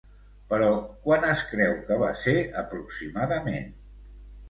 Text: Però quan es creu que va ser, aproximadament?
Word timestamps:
Però 0.53 0.69
quan 1.03 1.27
es 1.35 1.45
creu 1.51 1.77
que 1.91 1.99
va 2.07 2.11
ser, 2.25 2.37
aproximadament? 2.65 3.73